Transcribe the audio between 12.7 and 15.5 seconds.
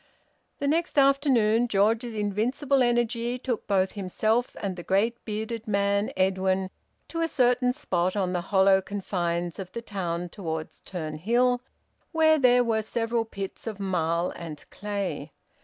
several pits of marl and clay.